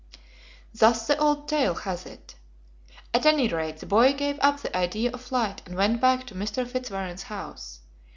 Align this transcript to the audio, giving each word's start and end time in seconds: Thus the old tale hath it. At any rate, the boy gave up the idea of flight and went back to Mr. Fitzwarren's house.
Thus 0.73 1.05
the 1.05 1.15
old 1.19 1.47
tale 1.47 1.75
hath 1.75 2.07
it. 2.07 2.33
At 3.13 3.23
any 3.27 3.47
rate, 3.47 3.77
the 3.77 3.85
boy 3.85 4.13
gave 4.13 4.39
up 4.41 4.59
the 4.61 4.75
idea 4.75 5.11
of 5.11 5.21
flight 5.21 5.61
and 5.67 5.75
went 5.75 6.01
back 6.01 6.25
to 6.25 6.33
Mr. 6.33 6.67
Fitzwarren's 6.67 7.21
house. 7.29 7.81